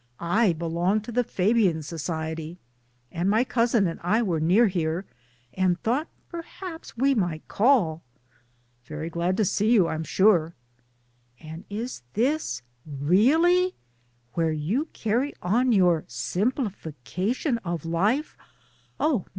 I 0.19 0.53
belong 0.53 1.01
to 1.01 1.11
the 1.11 1.23
Fabian 1.23 1.83
Society. 1.83 2.57
And 3.11 3.29
my 3.29 3.43
cousin 3.43 3.85
and 3.85 3.99
I 4.01 4.23
were 4.23 4.39
near 4.39 4.65
here, 4.65 5.05
and 5.53 5.79
thought 5.79 6.07
perhaps 6.27 6.97
we 6.97 7.13
might 7.13 7.47
call." 7.47 8.01
"Very 8.83 9.11
glad 9.11 9.37
to 9.37 9.45
see 9.45 9.69
you, 9.71 9.87
I'm 9.89 10.03
sure." 10.03 10.55
*' 10.99 11.39
And 11.49 11.65
is 11.69 12.01
this 12.13 12.63
really 12.83 13.75
where 14.33 14.51
you 14.51 14.85
carry 14.91 15.35
on 15.43 15.71
your 15.71 16.03
Simplification 16.07 17.59
of 17.59 17.85
Life? 17.85 18.35
Oh 18.99 19.25